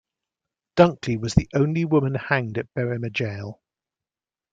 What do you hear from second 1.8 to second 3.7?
woman hanged at Berrima Gaol.